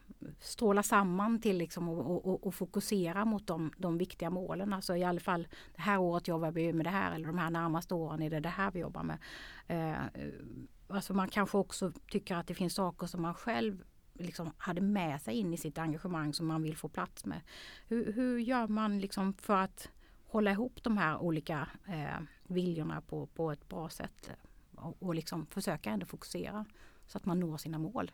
[0.40, 4.72] stråla samman till liksom och, och, och, fokusera mot de, de viktiga målen.
[4.72, 7.50] Alltså i alla fall det här året jobbar vi med det här eller de här
[7.50, 9.18] närmaste åren är det det här vi jobbar med.
[9.66, 10.22] Eh,
[10.88, 15.22] alltså man kanske också tycker att det finns saker som man själv liksom hade med
[15.22, 17.40] sig in i sitt engagemang som man vill få plats med.
[17.86, 19.90] Hur, hur gör man liksom för att
[20.24, 24.30] hålla ihop de här olika eh, viljorna på, på ett bra sätt
[24.74, 26.64] och, och liksom försöka ändå fokusera
[27.06, 28.10] så att man når sina mål?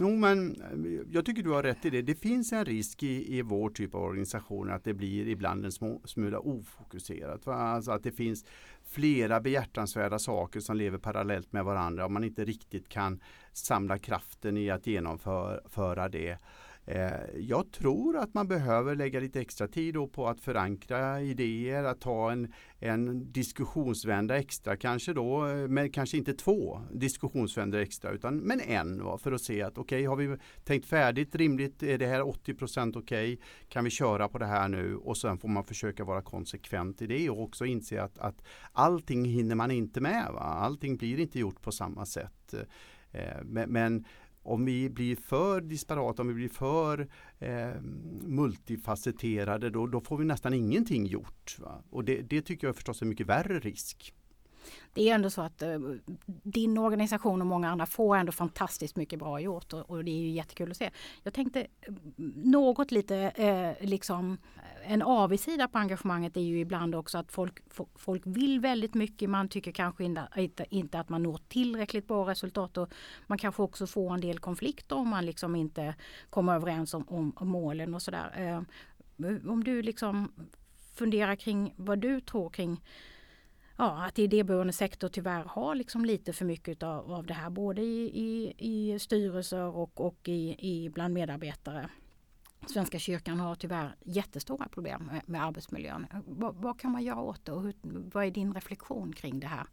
[0.00, 2.02] Jo, men eh, jag tycker du har rätt i det.
[2.02, 5.72] Det finns en risk i, i vår typ av organisationer att det blir ibland en
[5.72, 7.46] små, smula ofokuserat.
[7.46, 7.54] Va?
[7.54, 8.44] Alltså att det finns
[8.84, 13.20] flera behjärtansvärda saker som lever parallellt med varandra och man inte riktigt kan
[13.52, 16.38] samla kraften i att genomföra det.
[16.86, 22.00] Eh, jag tror att man behöver lägga lite extra tid på att förankra idéer, att
[22.00, 28.36] ta en, en diskussionsvända extra kanske då, eh, men kanske inte två diskussionsvändor extra utan
[28.36, 31.98] men en va, för att se att okej, okay, har vi tänkt färdigt rimligt, är
[31.98, 35.38] det här 80 procent okej, okay, kan vi köra på det här nu och sen
[35.38, 38.42] får man försöka vara konsekvent i det och också inse att, att
[38.72, 40.26] allting hinner man inte med.
[40.32, 40.40] Va?
[40.40, 42.54] Allting blir inte gjort på samma sätt.
[43.14, 44.04] Eh, men, men
[44.44, 47.80] om vi blir för disparata, om vi blir för eh,
[48.22, 51.56] multifacetterade, då, då, får vi nästan ingenting gjort.
[51.58, 51.82] Va?
[51.90, 54.14] Och det, det tycker jag förstås är en mycket värre risk
[54.92, 55.78] det är ändå så att eh,
[56.26, 60.20] din organisation och många andra får ändå fantastiskt mycket bra gjort och, och det är
[60.20, 60.90] ju jättekul att se.
[61.22, 61.92] Jag tänkte eh,
[62.44, 64.38] något lite eh, liksom
[64.86, 67.62] en avigsida på engagemanget är ju ibland också att folk,
[67.94, 69.30] folk vill väldigt mycket.
[69.30, 70.28] Man tycker kanske inte,
[70.70, 72.94] inte att man når tillräckligt bra resultat och
[73.26, 75.94] man kanske också får en del konflikter om man liksom inte
[76.30, 78.32] kommer överens om, om, om målen och sådär.
[78.36, 78.62] Eh,
[79.50, 80.32] om du liksom
[80.94, 82.80] funderar kring vad du tror kring
[83.76, 87.82] ja, att idéburen sektor tyvärr har liksom lite för mycket av, av det här både
[87.82, 91.88] i, i, i styrelser och, och i, i bland medarbetare.
[92.66, 96.06] Svenska kyrkan har tyvärr jättestora problem med, med arbetsmiljön.
[96.26, 97.74] Vad, vad, kan man göra åt det och hur,
[98.12, 99.66] vad är din reflektion kring det här?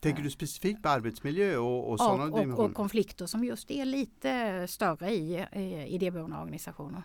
[0.00, 3.84] Tänker du specifikt på arbetsmiljö och, och sådana och, och, och konflikter som just är
[3.84, 7.02] lite större i, i idéburna organisationer?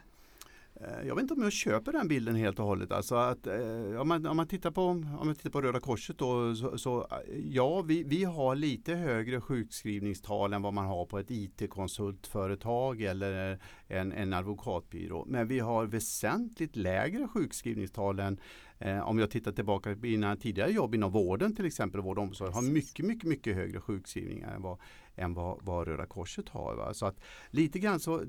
[0.82, 2.92] Eh, Jag vet inte om jag köper den bilden helt och hållet.
[2.92, 6.18] Alltså att, eh, om, man, om, man tittar på, om man tittar på Röda Korset
[6.18, 11.06] då, så, så eh, ja, vi, vi har lite högre sjukskrivningstal än vad man har
[11.06, 15.26] på ett IT-konsultföretag eller en, en advokatbyrå.
[15.28, 18.40] Men vi har väsentligt lägre sjukskrivningstal än
[18.80, 22.24] eh, om jag tittar tillbaka på mina tidigare jobb inom vården till exempel, vård och
[22.24, 24.80] omsorg, har mycket, mycket, mycket högre sjukskrivningar än vad,
[25.16, 26.76] än vad, vad Röda Korset har.
[26.76, 26.94] Va?
[26.94, 28.24] Så att lite grann så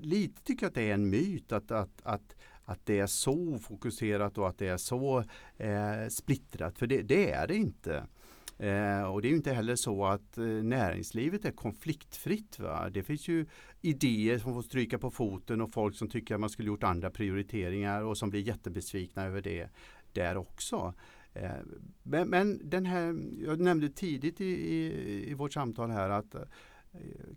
[0.00, 3.58] lite tycker jag att det är en myt att, att, att, att det är så
[3.58, 5.24] fokuserat och att det är så
[5.56, 6.78] eh, splittrat.
[6.78, 8.06] För det, det är det inte.
[8.58, 12.58] Eh, och det är ju inte heller så att eh, näringslivet är konfliktfritt.
[12.58, 12.90] Va?
[12.90, 13.46] Det finns ju
[13.80, 17.10] idéer som får stryka på foten och folk som tycker att man skulle gjort andra
[17.10, 19.68] prioriteringar och som blir jättebesvikna över det
[20.12, 20.94] där också.
[21.34, 21.50] Eh,
[22.02, 26.40] men, men den här, jag nämnde tidigt i, i, i vårt samtal här att eh,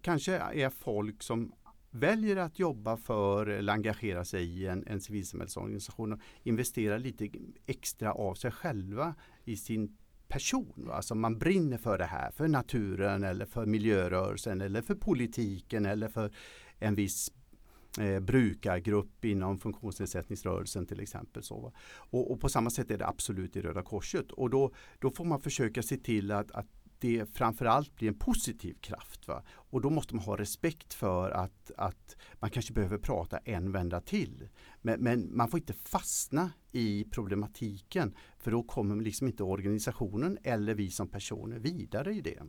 [0.01, 1.51] kanske är folk som
[1.95, 7.29] väljer att jobba för eller engagera sig i en, en civilsamhällesorganisation och investera lite
[7.65, 10.73] extra av sig själva i sin person.
[10.75, 10.93] Va?
[10.93, 16.07] Alltså man brinner för det här, för naturen eller för miljörörelsen eller för politiken eller
[16.07, 16.31] för
[16.79, 17.31] en viss
[17.99, 21.43] eh, brukargrupp inom funktionsnedsättningsrörelsen till exempel.
[21.43, 21.71] Så, va?
[21.87, 25.25] och, och, på samma sätt är det absolut i Röda Korset och då, då får
[25.25, 26.67] man försöka se till att, att
[26.99, 29.27] det framförallt blir en positiv kraft.
[29.27, 29.43] Va?
[29.47, 34.01] Och då måste man ha respekt för att, att man kanske behöver prata en vända
[34.01, 34.49] till.
[34.81, 40.75] Men, men, man får inte fastna i problematiken för då kommer liksom inte organisationen eller
[40.75, 42.43] vi som personer vidare i det.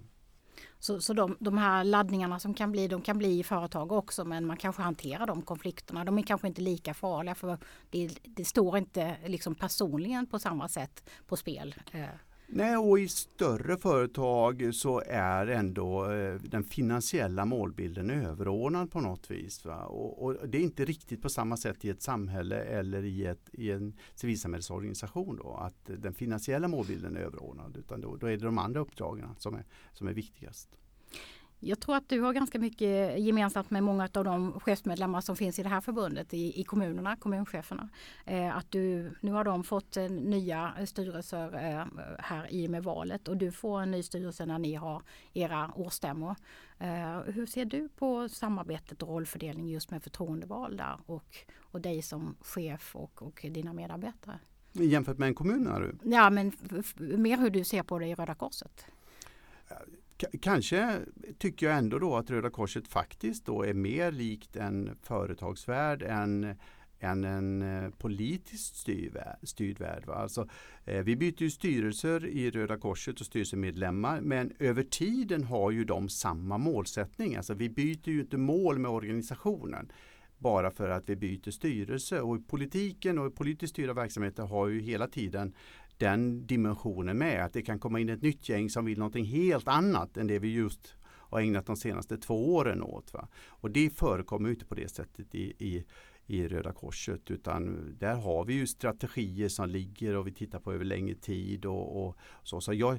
[0.79, 4.25] Så, så de, de, här laddningarna som kan bli, de kan bli i företag också
[4.25, 6.05] men man kanske hanterar de konflikterna.
[6.05, 7.59] De är kanske inte lika farliga för
[7.91, 11.75] det, det står inte liksom personligen på samma sätt på spel.
[11.93, 12.05] Eh,
[12.49, 19.31] Nej, och i större företag så är ändå eh, den finansiella målbilden överordnad på något
[19.31, 19.65] vis.
[19.67, 23.51] Och, och, det är inte riktigt på samma sätt i ett samhälle eller i, ett,
[23.53, 27.77] i en civilsamhällsorganisation då, att den finansiella målbilden är överordnad.
[27.77, 30.69] Utan då, då är det de andra uppdragen som är, som är viktigast.
[31.61, 35.59] Jag tror att du har ganska mycket gemensamt med många av de chefsmedlemmar som finns
[35.59, 37.89] i det här förbundet i, i kommunerna, kommuncheferna.
[38.25, 42.83] Eh, att du, nu har de fått eh, nya styrelser eh, här i och med
[42.85, 46.37] valet och du får en ny styrelse när ni har era årsstämmor.
[46.79, 52.37] Eh, hur ser du på samarbetet och rollfördelning just med förtroendevalda och, och dig som
[52.41, 54.39] chef och, och dina medarbetare?
[54.73, 56.11] Jämfört med en kommun menar du?
[56.11, 56.53] Ja, men
[56.99, 58.87] mer hur du ser på det i Röda Korset.
[60.41, 61.01] Kanske
[61.39, 66.57] tycker jag ändå då att Röda Korset faktiskt då är mer likt en företagsvärld än,
[67.01, 68.77] än en eh, politiskt
[69.43, 70.07] styrd värld.
[70.07, 70.15] Va?
[70.15, 70.49] Alltså,
[70.85, 75.85] eh, vi byter ju styrelser i Röda Korset och styrelsemedlemmar men över tiden har ju
[75.85, 77.37] de samma målsättning.
[77.37, 79.93] Alltså, vi byter ju inte mål med organisationen
[80.39, 82.21] bara för att vi byter styrelse.
[82.21, 85.55] Och politiken och politiskt styrda verksamheter har ju hela tiden
[85.99, 87.45] den dimensionen med.
[87.45, 90.39] Att det kan komma in ett nytt gäng som vill någonting helt annat än det
[90.39, 93.15] vi just har ägnat de senaste två åren åt.
[93.15, 93.29] Va?
[93.47, 95.85] Och det förekommer inte på det sättet i, i,
[96.27, 100.73] i Röda Korset utan där har vi ju strategier som ligger och vi tittar på
[100.73, 101.65] över längre tid.
[101.65, 102.61] Och, och så.
[102.61, 102.99] så jag,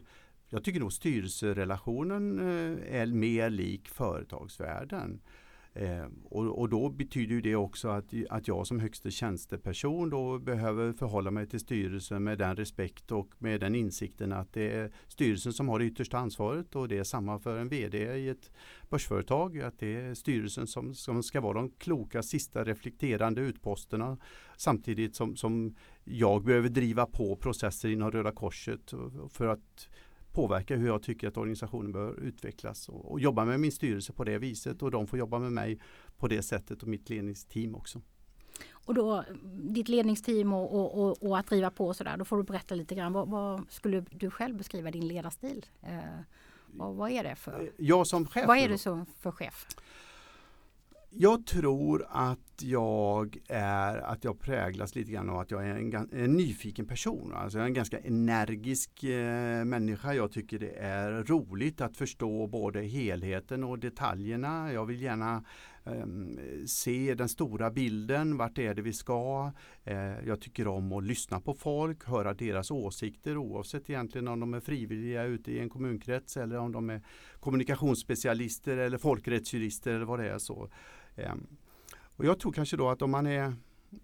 [0.49, 5.21] jag tycker nog styrelserelationen eh, är mer lik företagsvärlden.
[5.79, 10.93] Eh, och, och, då betyder det också att, att jag som högste tjänsteperson då behöver
[10.93, 15.53] förhålla mig till styrelsen med den respekt och med den insikten att det är styrelsen
[15.53, 18.51] som har det yttersta ansvaret och det är samma för en VD i ett
[18.89, 19.59] börsföretag.
[19.59, 24.17] Att det är styrelsen som, som ska vara de kloka sista reflekterande utposterna
[24.57, 28.93] samtidigt som, som jag behöver driva på processer inom Röda Korset
[29.29, 29.89] för att
[30.37, 34.23] påverka hur jag tycker att organisationen bör utvecklas och, och, jobba med min styrelse på
[34.23, 35.79] det viset och de får jobba med mig
[36.17, 38.01] på det sättet och mitt ledningsteam också.
[38.71, 39.23] Och då
[39.53, 42.95] ditt ledningsteam och, och, och, och att driva på sådär, då får du berätta lite
[42.95, 43.13] grann.
[43.13, 45.65] Vad, vad skulle du själv beskriva din ledarstil?
[45.81, 46.19] Eh,
[46.67, 47.71] vad, vad är det för?
[47.77, 48.47] Jag som chef?
[48.47, 49.67] Vad är du som för chef?
[51.09, 56.09] Jag tror att jag är att jag präglas lite grann av att jag är en,
[56.11, 57.33] en nyfiken person.
[57.33, 60.13] Alltså jag är en ganska energisk eh, människa.
[60.13, 64.73] Jag tycker det är roligt att förstå både helheten och detaljerna.
[64.73, 65.43] Jag vill gärna
[65.87, 68.37] Ehm, se den stora bilden.
[68.37, 69.51] Vart är det vi ska?
[69.83, 74.53] Eh, jag tycker om att lyssna på folk, höra deras åsikter oavsett egentligen om de
[74.53, 77.01] är frivilliga ute i en kommunkrets eller om de är
[77.39, 80.37] kommunikationsspecialister eller folkrättsjurister eller vad det är.
[80.37, 80.69] så.
[81.15, 81.47] Ehm,
[82.17, 83.53] och jag tror kanske då att om man är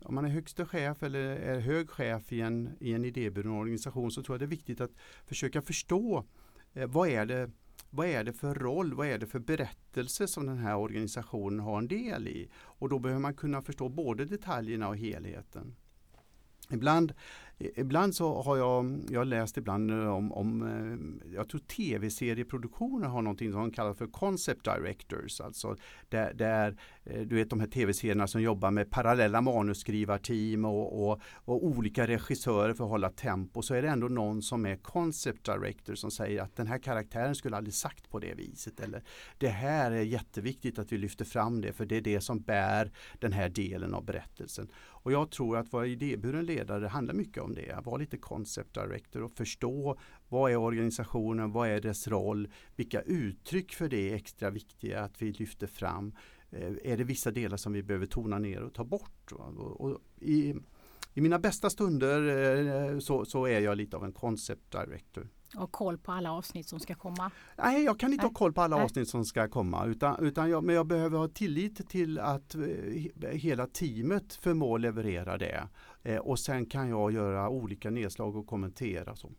[0.03, 4.11] om man är högste chef eller är hög chef i en, i en idéburen organisation
[4.11, 4.91] så tror jag det är viktigt att
[5.25, 6.25] försöka förstå
[6.73, 7.51] eh, vad är det
[7.95, 11.77] vad är det för roll, vad är det för berättelse som den här organisationen har
[11.77, 12.49] en del i?
[12.55, 15.75] Och då behöver man kunna förstå både detaljerna och helheten.
[16.69, 17.13] Ibland,
[17.75, 23.07] ibland så har jag, jag har läst ibland eh, om, om eh, jag tror tv-serieproduktioner
[23.07, 25.41] har någonting som de kallar för concept directors.
[25.41, 25.75] Alltså
[26.09, 31.21] där, där eh, du vet de här tv-serierna som jobbar med parallella manusskrivarteam och, och,
[31.35, 33.61] och, olika regissörer för att hålla tempo.
[33.61, 37.35] Så är det ändå någon som är concept director som säger att den här karaktären
[37.35, 38.79] skulle aldrig sagt på det viset.
[38.79, 39.03] Eller
[39.37, 42.91] det här är jätteviktigt att vi lyfter fram det för det är det som bär
[43.19, 44.67] den här delen av berättelsen.
[45.03, 47.71] Och jag tror att vara idéburen ledare handlar mycket om det.
[47.71, 53.01] Att vara lite concept director och förstå vad är organisationen, vad är dess roll, vilka
[53.01, 56.13] uttryck för det är extra viktiga att vi lyfter fram.
[56.51, 59.31] Eh, är det vissa delar som vi behöver tona ner och ta bort?
[59.31, 60.55] Och, och i,
[61.13, 62.27] I mina bästa stunder
[62.91, 66.67] eh, så, så är jag lite av en concept director och koll på alla avsnitt
[66.67, 67.31] som ska komma?
[67.57, 68.29] Nej, jag kan inte Nej.
[68.29, 68.85] ha koll på alla Nej.
[68.85, 69.85] avsnitt som ska komma.
[69.85, 74.79] Utan, utan jag, men jag behöver ha tillit till att eh, he- hela teamet förmår
[74.79, 75.67] leverera det.
[76.03, 79.15] Eh, och sen kan jag göra olika nedslag och kommentera.
[79.15, 79.31] Så.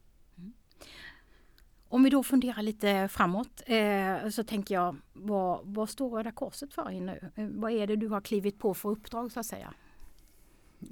[1.88, 6.74] Om vi då funderar lite framåt eh, så tänker jag vad, vad står Röda Korset
[6.74, 7.30] för nu?
[7.54, 9.74] Vad är det du har klivit på för uppdrag så att säga?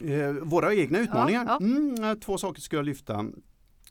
[0.01, 1.45] Eh, våra egna utmaningar.
[1.49, 1.57] ja.
[1.61, 3.27] Mm, eh, två saker ska jag lyfta.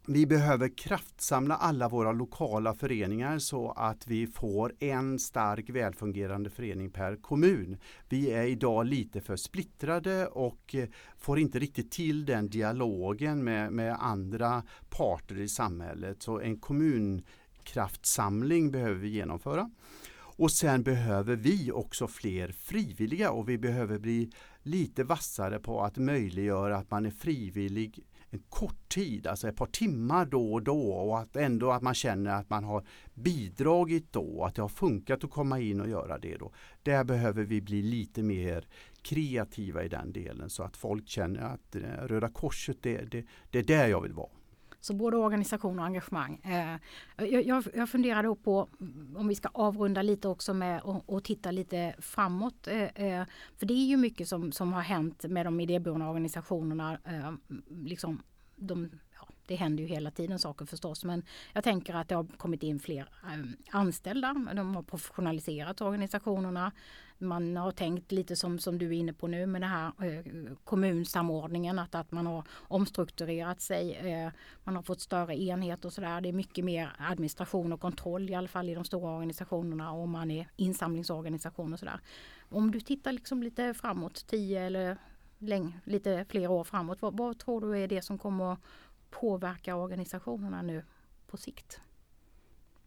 [0.07, 6.89] Vi behöver kraftsamla alla våra lokala föreningar så att vi får en stark välfungerande förening
[6.89, 7.77] per kommun.
[8.09, 10.75] Vi är idag lite för splittrade och
[11.17, 16.23] får inte riktigt till den dialogen med, med andra parter i samhället.
[16.23, 19.71] Så en kommunkraftsamling behöver vi genomföra.
[20.13, 24.31] Och sen behöver vi också fler frivilliga och vi behöver bli
[24.63, 29.65] lite vassare på att möjliggöra att man är frivillig en kort tid, alltså ett par
[29.65, 34.43] timmar då och då och att ändå att man känner att man har bidragit då,
[34.43, 36.51] att det har funkat att komma in och göra det då.
[36.83, 38.67] Där behöver vi bli lite mer
[39.01, 43.59] kreativa i den delen så att folk känner att eh, Röda Korset, det, det, det
[43.59, 44.29] är där jag vill vara.
[44.81, 46.41] Så både organisation och engagemang.
[46.43, 46.75] Eh,
[47.25, 48.67] jag, jag, jag funderar då på
[49.15, 52.67] om vi ska avrunda lite också med och, och titta lite framåt.
[52.67, 53.25] Eh, eh,
[53.57, 56.97] för det är ju mycket som, som har hänt med de idéburna organisationerna.
[57.69, 58.23] Liksom
[58.55, 58.89] de,
[59.51, 62.79] det händer ju hela tiden saker förstås men jag tänker att det har kommit in
[62.79, 64.35] fler ehm, anställda.
[64.55, 66.71] De har professionaliserat organisationerna.
[67.17, 70.53] Man har tänkt lite som, som du är inne på nu med den här eh,
[70.63, 73.93] kommunsamordningen, att, att man har omstrukturerat sig.
[73.93, 74.31] Eh,
[74.63, 76.21] man har fått större enhet och sådär.
[76.21, 80.11] Det är mycket mer administration och kontroll i alla fall i de stora organisationerna Om
[80.11, 81.99] man är insamlingsorganisation och sådär.
[82.49, 84.97] Om du tittar liksom lite framåt, tio eller
[85.41, 88.57] läng- lite fler år framåt, vad, vad tror du är det som kommer
[89.11, 90.83] att påverka organisationerna nu
[91.27, 91.79] på sikt?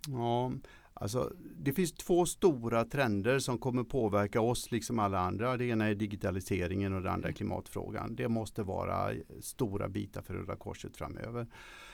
[0.08, 0.52] Ja,
[0.94, 5.56] alltså, det finns två stora trender som kommer påverka oss liksom alla andra.
[5.56, 8.16] Det ena är digitaliseringen och det andra är klimatfrågan.
[8.16, 9.10] Det måste vara
[9.40, 11.46] stora bitar för Röda Korset framöver.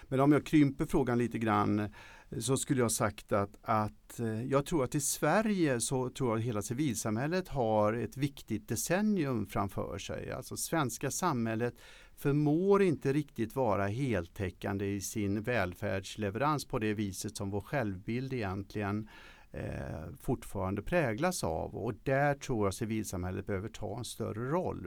[0.03, 1.95] Men om jag krymper frågan lite grann
[2.39, 6.39] så skulle jag sagt att, att eh, jag tror att i Sverige så tror jag
[6.39, 10.33] att hela civilsamhället har ett viktigt decennium framför sig.
[10.33, 11.75] Alltså svenska samhället
[12.21, 19.09] förmår inte riktigt vara heltäckande i sin välfärdsleverans på det viset som vår självbild egentligen
[19.51, 21.75] eh, fortfarande präglas av.
[21.75, 24.87] Och där tror jag civilsamhället behöver ta en större roll.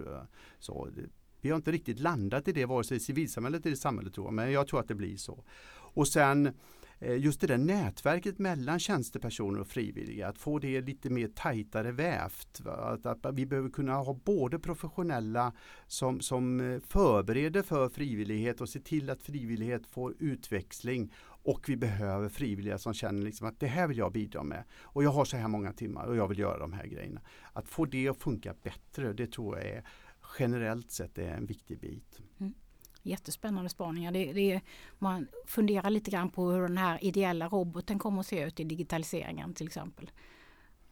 [0.60, 0.90] Så,
[1.42, 4.52] vi har inte riktigt landat i det, vare sig civilsamhället eller samhället tror jag, men
[4.52, 5.44] jag tror att det blir så.
[5.76, 6.54] Och sen
[7.06, 11.92] Eh, just det där nätverket mellan tjänstepersoner och frivilliga, att få det lite mer tajtare
[11.92, 12.62] vävt.
[12.66, 15.54] Att, att vi behöver kunna ha både professionella
[15.88, 21.78] som, som eh, förbereder för frivillighet och ser till att frivillighet får utväxling och vi
[21.78, 25.26] behöver frivilliga som känner liksom att det här vill jag bidra med och jag har
[25.26, 27.22] så här många timmar och jag vill göra de här grejerna.
[27.54, 29.84] Att få det att funka bättre, det tror jag är
[30.40, 32.22] generellt sett är en viktig bit.
[32.40, 32.54] Mm.
[33.04, 34.12] Jättespännande spaningar.
[34.12, 34.62] Det, det,
[35.00, 38.64] man funderar lite grann på hur den här ideella roboten kommer att se ut i
[38.64, 40.12] digitaliseringen till exempel.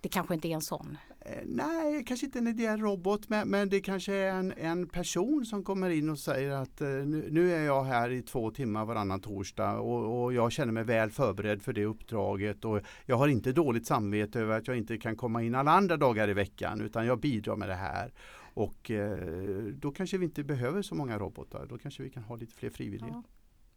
[0.02, 0.98] Det kanske inte är en sån.
[1.20, 5.46] Eh, nej, kanske inte en ideell robot men, men det kanske är en, en person
[5.46, 8.86] som kommer in och säger att eh, nu, nu är jag här i två timmar
[8.86, 13.28] varannan torsdag och, och jag känner mig väl förberedd för det uppdraget och jag har
[13.28, 16.82] inte dåligt samvete över att jag inte kan komma in alla andra dagar i veckan
[16.82, 18.14] utan jag bidrar med det här.
[18.54, 22.36] Och eh, då kanske vi inte behöver så många robotar, då kanske vi kan ha
[22.36, 23.12] lite fler frivilliga.
[23.14, 23.24] Ja,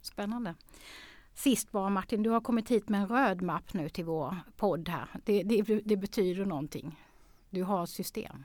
[0.01, 0.55] spännande.
[1.33, 4.89] Sist bara Martin, du har kommit hit med en röd mapp nu till vår podd
[4.89, 5.09] här.
[5.23, 6.99] Det, det, det betyder någonting.
[7.49, 8.43] Du har system.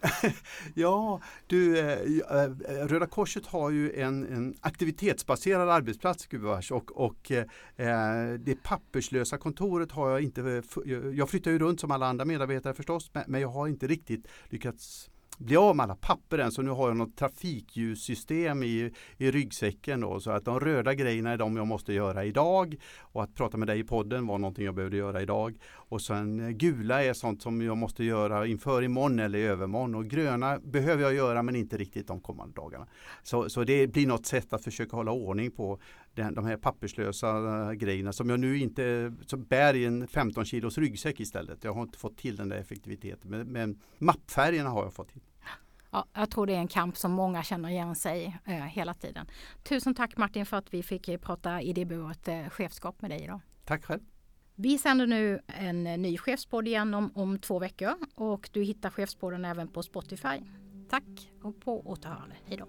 [0.74, 7.32] Ja, du, eh, eh, Röda Korset har ju en, en aktivitetsbaserad arbetsplats gubevars och, och
[7.32, 7.44] eh,
[8.38, 10.62] det papperslösa kontoret har jag inte,
[11.14, 15.10] jag flyttar ju runt som alla andra medarbetare förstås, men jag har inte riktigt lyckats
[15.38, 20.00] bli av med alla papper än så nu har jag något trafikljussystem i, i ryggsäcken
[20.00, 23.56] då, så att de röda grejerna är de jag måste göra idag och att prata
[23.56, 27.12] med dig i podden var någonting jag behövde göra idag och sen eh, gula är
[27.12, 31.42] sånt som jag måste göra inför imorgon eller i övermorgon och gröna behöver jag göra
[31.42, 32.86] men inte riktigt de kommande dagarna.
[33.22, 35.78] Så, så det blir något sätt att försöka hålla ordning på
[36.14, 40.44] den, de här papperslösa eh, grejerna som jag nu inte som bär i en 15
[40.44, 41.64] kilos ryggsäck istället.
[41.64, 45.20] Jag har inte fått till den där effektiviteten men, men mappfärgerna har jag fått till.
[45.90, 49.26] Ja, jag tror det är en kamp som många känner igen sig eh, hela tiden.
[49.62, 53.40] Tusen tack Martin för att vi fick eh, prata idéburet eh, chefskap med dig idag.
[53.64, 54.00] Tack själv.
[54.54, 58.90] Vi sänder nu en eh, ny chefspodd igen om, om två veckor och du hittar
[58.90, 60.40] chefspodden även på Spotify.
[60.90, 62.36] Tack och på återhörande.
[62.44, 62.66] Hej då.